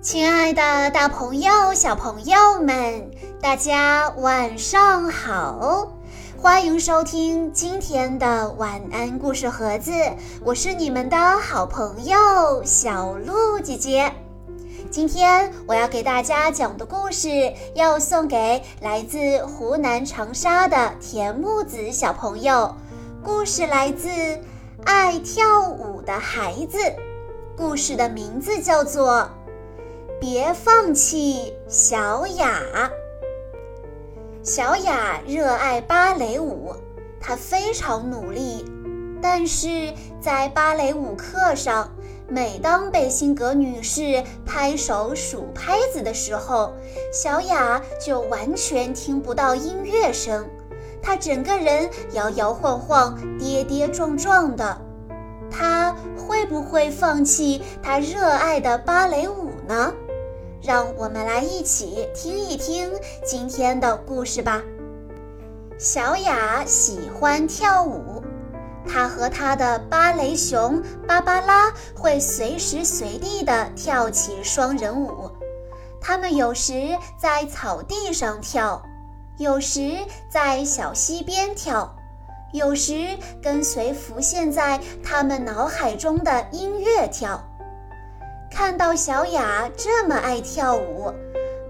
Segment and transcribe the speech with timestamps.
[0.00, 3.10] 亲爱的，大朋友、小朋友们，
[3.42, 5.92] 大家晚上好！
[6.40, 9.90] 欢迎收听今天的晚安故事盒子，
[10.44, 14.12] 我是你们的好朋友小鹿姐姐。
[14.88, 22.72] 今天我要给大家讲的故事，要送给来自湖南长沙的田木子小朋友。
[23.20, 24.08] 故事来自
[24.84, 26.78] 《爱跳舞的孩子》，
[27.56, 29.28] 故事的名字叫做。
[30.20, 32.90] 别放弃，小雅。
[34.42, 36.74] 小雅热爱芭蕾舞，
[37.20, 38.64] 她非常努力，
[39.22, 41.88] 但是在芭蕾舞课上，
[42.28, 46.72] 每当贝辛格女士拍手数拍子的时候，
[47.12, 50.44] 小雅就完全听不到音乐声，
[51.00, 54.76] 她整个人摇摇晃晃、跌跌撞撞的。
[55.48, 59.94] 她会不会放弃她热爱的芭蕾舞呢？
[60.62, 62.90] 让我们来一起听一听
[63.24, 64.62] 今天的故事吧。
[65.78, 68.22] 小雅喜欢跳舞，
[68.86, 75.30] 她和她的芭蕾熊芭芭拉会随时随地地跳起双人舞。
[76.00, 78.82] 他们有时在草地上跳，
[79.38, 79.98] 有时
[80.30, 81.96] 在小溪边跳，
[82.52, 87.47] 有时跟随浮现在他们脑海中的音乐跳。
[88.50, 91.12] 看到小雅这么爱跳舞，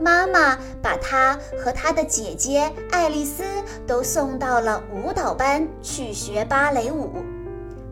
[0.00, 3.42] 妈妈把她和她的姐姐爱丽丝
[3.86, 7.10] 都送到了舞蹈班去学芭蕾舞。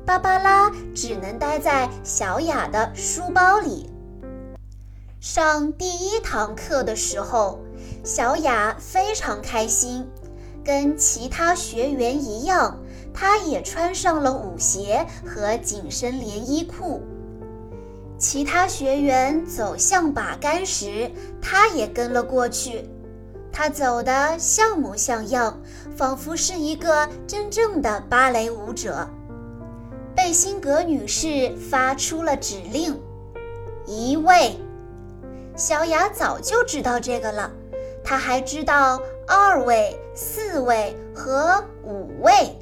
[0.05, 3.91] 芭芭拉只能待在小雅的书包里。
[5.21, 7.59] 上第一堂课的时候，
[8.05, 10.09] 小雅非常开心，
[10.65, 12.79] 跟其他学员一样，
[13.13, 17.03] 她也穿上了舞鞋和紧身连衣裤。
[18.19, 22.89] 其他学员走向把杆时，他也跟了过去。
[23.53, 25.61] 他走得像模像样，
[25.97, 29.09] 仿佛是一个真正的芭蕾舞者。
[30.15, 32.99] 贝辛格女士发出了指令
[33.87, 34.59] ：“一位。”
[35.57, 37.51] 小雅早就知道这个了，
[38.03, 42.55] 她还知道二位、四位和五位。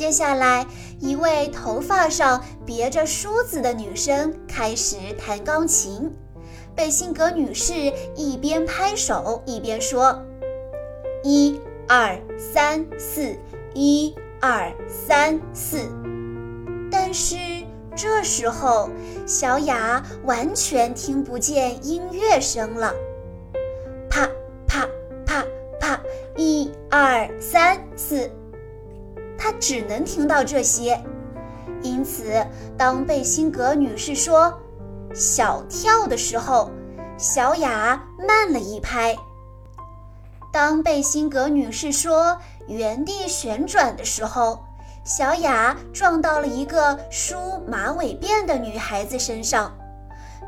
[0.00, 0.66] 接下来，
[0.98, 6.10] 一位头发上别着梳子的女生开始弹钢琴。
[6.74, 7.74] 贝辛格女士
[8.16, 10.18] 一边拍手一边说
[11.22, 13.36] ：“一二三四，
[13.74, 15.86] 一二三四。”
[16.90, 17.36] 但是
[17.94, 18.88] 这时候，
[19.26, 22.94] 小雅完全听不见音乐声了。
[24.08, 24.26] 啪
[24.66, 24.88] 啪
[25.26, 25.44] 啪
[25.78, 26.00] 啪，
[26.38, 28.30] 一二三四。
[29.58, 31.02] 只能听到这些，
[31.82, 32.46] 因此，
[32.76, 34.52] 当贝辛格女士说
[35.14, 36.70] “小跳”的时候，
[37.16, 39.14] 小雅慢了一拍；
[40.52, 44.62] 当贝辛格女士说“原地旋转”的时候，
[45.04, 49.72] 小雅撞到了一个梳马尾辫的女孩子身上；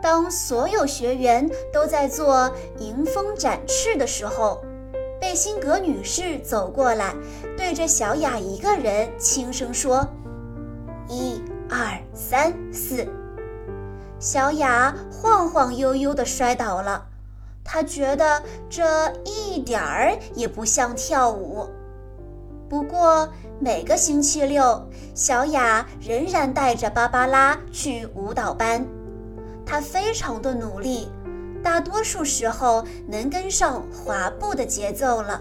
[0.03, 4.62] 当所有学员都在做迎风展翅的时候。
[5.22, 7.15] 贝辛格女士走过来，
[7.56, 10.05] 对着小雅一个人轻声说
[11.09, 11.41] ：“一
[11.71, 13.06] 二三四。”
[14.19, 17.06] 小雅晃晃悠悠地摔倒了，
[17.62, 21.69] 她觉得这一点儿也不像跳舞。
[22.69, 23.28] 不过
[23.61, 28.84] 每个星期六，小雅仍然带着芭芭拉去舞蹈班，
[29.65, 31.09] 她非常的努力。
[31.62, 35.41] 大多数时候能跟上滑步的节奏了，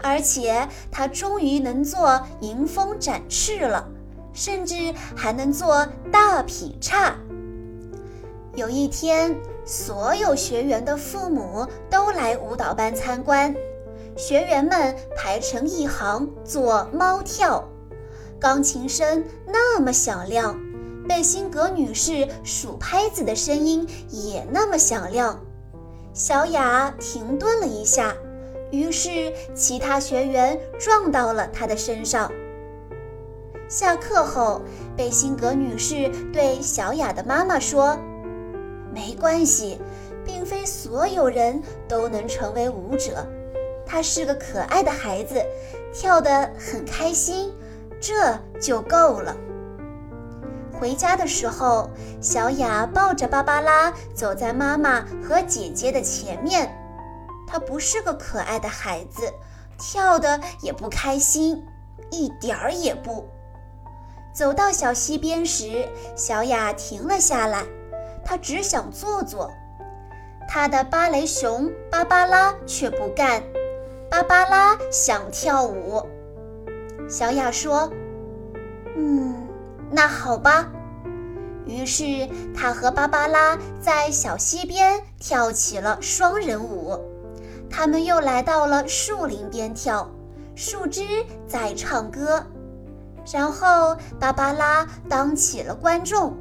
[0.00, 3.88] 而且他终于能做迎风展翅了，
[4.32, 7.16] 甚至还能做大劈叉。
[8.54, 13.54] 有一天，所有学员的父母都来舞蹈班参观，
[14.16, 17.68] 学员们排成一行做猫跳，
[18.40, 20.58] 钢琴声那么响亮。
[21.08, 25.40] 贝辛格女士数拍子的声音也那么响亮，
[26.12, 28.14] 小雅停顿了一下，
[28.70, 32.30] 于是其他学员撞到了她的身上。
[33.70, 34.60] 下课后，
[34.98, 37.98] 贝辛格女士对小雅的妈妈说
[38.94, 39.78] ：“没关系，
[40.26, 43.26] 并非所有人都能成为舞者。
[43.86, 45.42] 她是个可爱的孩子，
[45.90, 47.50] 跳得很开心，
[47.98, 49.34] 这就够了。”
[50.78, 51.90] 回家的时候，
[52.20, 56.74] 小雅抱着芭芭拉走在妈妈和姐姐的前面。
[57.46, 59.32] 她不是个可爱的孩子，
[59.78, 61.66] 跳的也不开心，
[62.10, 63.26] 一点儿也不。
[64.32, 67.64] 走到小溪边时，小雅停了下来，
[68.24, 69.50] 她只想坐坐。
[70.46, 73.42] 她的芭蕾熊芭芭拉却不干。
[74.10, 76.02] 芭芭拉想跳舞。
[77.08, 77.90] 小雅说
[78.96, 79.37] ：“嗯，
[79.90, 80.68] 那好吧。”
[81.66, 86.98] 于是他和芭芭拉在小溪边跳起了双人舞。
[87.70, 90.10] 他们又来到了树林边跳，
[90.54, 91.02] 树枝
[91.46, 92.42] 在唱歌。
[93.30, 96.34] 然后芭芭拉当起了观众，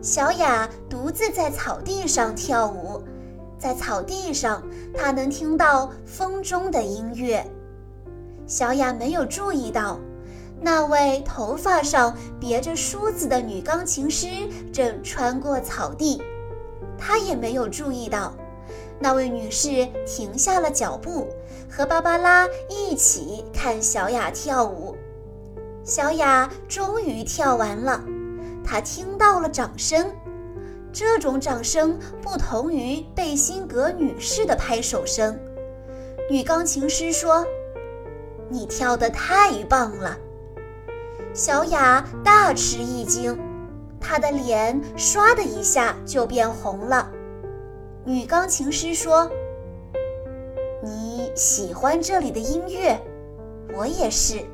[0.00, 3.02] 小雅独自在草地上跳舞。
[3.58, 4.62] 在草地上，
[4.94, 7.44] 她能听到风中的音乐。
[8.46, 9.98] 小雅没有注意到，
[10.62, 14.26] 那位头发上别着梳子的女钢琴师
[14.72, 16.22] 正穿过草地。
[16.98, 18.34] 她也没有注意到，
[18.98, 21.28] 那位女士停下了脚步，
[21.70, 24.94] 和芭芭拉一起看小雅跳舞。
[25.82, 28.04] 小雅终于跳完了，
[28.62, 30.10] 她听到了掌声。
[30.92, 35.38] 这种掌声不同于贝辛格女士的拍手声。
[36.28, 37.46] 女钢琴师说
[38.50, 40.18] ：“你跳得太棒了。”
[41.32, 43.38] 小雅大吃一惊，
[44.00, 47.08] 她的脸唰的一下就变红了。
[48.04, 49.30] 女钢琴师说
[50.82, 53.00] ：“你喜欢这里的音乐，
[53.76, 54.44] 我也是。”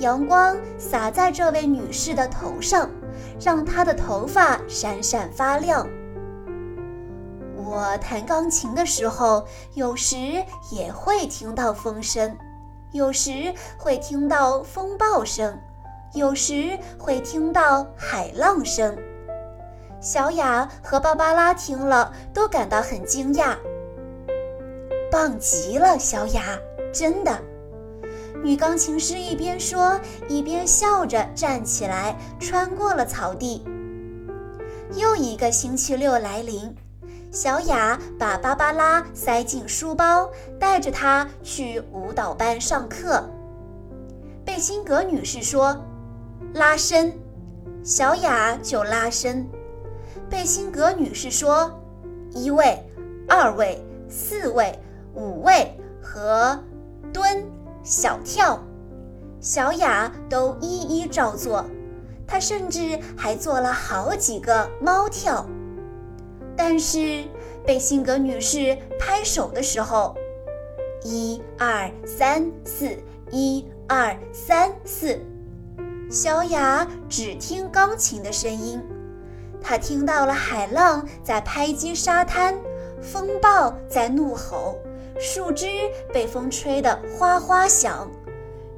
[0.00, 2.90] 阳光洒在这位女士的头上，
[3.40, 5.88] 让她的头发闪闪发亮。
[7.56, 10.16] 我弹钢琴的时候，有时
[10.70, 12.36] 也会听到风声，
[12.94, 15.58] 有时会听到风暴声，
[16.12, 18.96] 有时会听到海浪声。
[20.00, 23.56] 小雅和芭芭拉听了都感到很惊讶。
[25.10, 26.56] 棒极了，小雅，
[26.92, 27.36] 真的。
[28.44, 33.64] 女钢琴师一边说，一边笑着站起来，穿过了草地。
[34.94, 36.72] 又一个星期六来临，
[37.34, 43.28] 小雅把芭芭拉塞进书包，带着她去舞蹈班上课。
[44.44, 45.76] 贝辛格女士说
[46.54, 47.12] ：“拉伸。”
[47.82, 49.44] 小雅就拉伸。
[50.30, 51.72] 贝辛格女士说
[52.30, 52.78] ：“一位、
[53.28, 54.78] 二位、四位、
[55.14, 56.56] 五位和
[57.12, 57.44] 蹲。”
[57.82, 58.62] 小跳，
[59.40, 61.64] 小雅都一一照做，
[62.28, 65.44] 她甚至还做了好几个猫跳。
[66.56, 67.24] 但是
[67.66, 70.14] 贝辛格女士拍手的时候，
[71.02, 72.96] 一二三四，
[73.30, 75.20] 一二三四，
[76.10, 78.80] 小雅只听钢琴的声音，
[79.60, 82.58] 她听到了海浪在拍击沙滩，
[83.00, 84.76] 风暴在怒吼。
[85.16, 85.66] 树枝
[86.12, 88.10] 被风吹得哗哗响，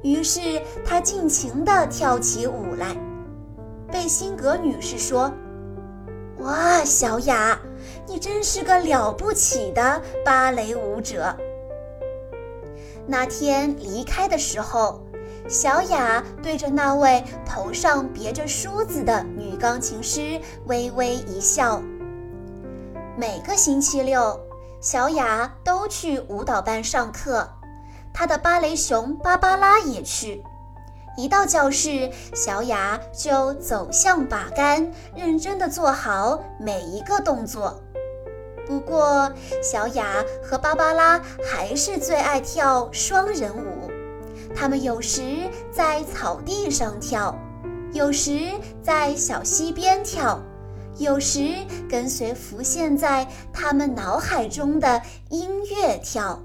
[0.03, 2.95] 于是她尽情地跳起舞来。
[3.91, 5.31] 贝辛格女士说
[6.47, 7.59] ：“哇，小雅，
[8.07, 11.35] 你真是个了不起的芭蕾舞者。”
[13.05, 15.03] 那天离开的时候，
[15.49, 21.81] 小雅对着那位头上别着梳子的女钢琴师微微一笑。
[23.17, 24.39] 每个星期六。
[24.79, 27.49] 小雅都去舞蹈班上课，
[28.13, 30.43] 她的芭蕾熊芭芭拉也去。
[31.17, 37.81] 一到教室，小雅就走向把杆，认真地做好每一个动作。
[38.67, 39.31] 不过，
[39.63, 43.89] 小雅和芭芭拉还是最爱跳双人舞。
[44.55, 47.35] 他们有时在草地上跳，
[47.93, 48.51] 有时
[48.83, 50.39] 在小溪边跳。
[50.99, 51.49] 有时
[51.87, 56.41] 跟随浮现在他们脑海中的音乐跳，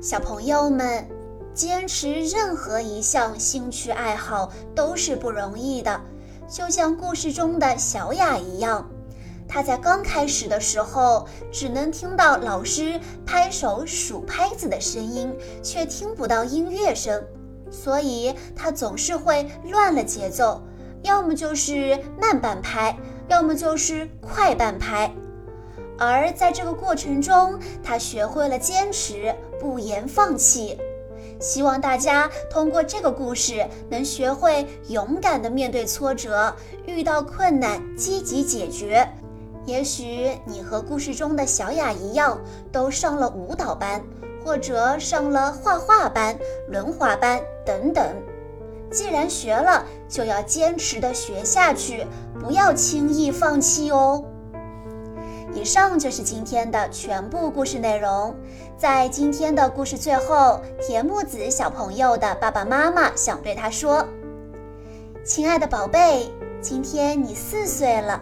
[0.00, 1.08] 小朋友们
[1.54, 6.00] 坚持任何一项兴趣爱好都是不容易的，
[6.48, 8.88] 就像故事中的小雅一样，
[9.48, 17.22] 她在刚开始的时候只能听到老师拍手数拍子的声音，却听不到音乐声，
[17.70, 20.62] 所以她总是会乱了节奏，
[21.02, 22.96] 要么就是慢半拍。
[23.28, 25.10] 要么就是快半拍，
[25.96, 30.76] 而在这个过程中，他学会了坚持，不言放弃。
[31.42, 36.54] 希望大家通过这个故事，能学会勇敢地面对挫折，
[36.86, 39.06] 遇到困难积极解决。
[39.66, 44.00] 也许你和故事中的小雅一样，都上了舞蹈班，
[44.44, 48.04] 或者上了画画班、轮滑班等等。
[48.90, 52.06] 既然学了，就要坚持的学下去，
[52.40, 54.24] 不要轻易放弃哦。
[55.54, 58.34] 以上就是今天的全部故事内容。
[58.78, 64.06] 在今天的故事最后，田木子小朋友的爸爸妈妈想对他说
[65.24, 66.30] ：“亲爱的宝贝，
[66.62, 68.20] 今天你四岁了，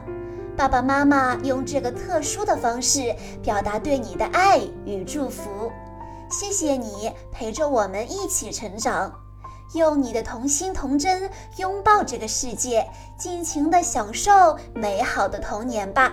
[0.56, 5.70] 爸爸妈妈用这个特殊的方式表达对你的爱与祝福。
[6.30, 9.12] 谢谢你陪着我们一起成长，
[9.75, 16.12] 用你的童心童真拥抱这个世界，尽情的享受美好的童年吧。